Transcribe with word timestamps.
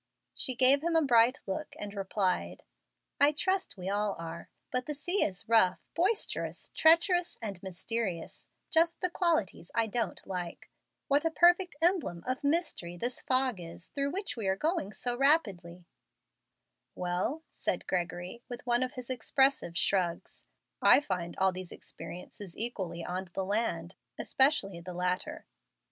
She 0.33 0.55
gave 0.55 0.81
him 0.81 0.95
a 0.95 1.03
bright 1.03 1.41
look 1.45 1.75
and 1.77 1.93
replied, 1.93 2.63
"I 3.19 3.31
trust 3.33 3.77
we 3.77 3.87
all 3.87 4.15
are. 4.17 4.49
But 4.71 4.87
the 4.87 4.95
sea 4.95 5.23
is 5.23 5.47
rough, 5.47 5.77
boisterous, 5.93 6.69
treacherous, 6.73 7.37
and 7.39 7.61
mysterious, 7.61 8.47
just 8.71 8.99
the 8.99 9.11
qualities 9.11 9.69
I 9.75 9.85
don't 9.85 10.19
like. 10.25 10.71
What 11.07 11.23
a 11.23 11.29
perfect 11.29 11.75
emblem 11.83 12.23
of 12.25 12.43
mystery 12.43 12.97
this 12.97 13.21
fog 13.21 13.59
is 13.59 13.89
through 13.89 14.09
which 14.09 14.35
we 14.35 14.47
are 14.47 14.55
going 14.55 14.91
so 14.91 15.15
rapidly!" 15.15 15.85
"Well," 16.95 17.43
said 17.53 17.85
Gregory, 17.85 18.41
with 18.49 18.65
one 18.65 18.81
of 18.81 18.93
his 18.93 19.11
expressive 19.11 19.77
shrugs, 19.77 20.45
"I 20.81 20.99
find 20.99 21.37
all 21.37 21.51
these 21.51 21.71
experiences 21.71 22.57
equally 22.57 23.05
on 23.05 23.29
the 23.33 23.45
land, 23.45 23.93
especially 24.17 24.81
the 24.81 24.95
latter." 24.95 25.45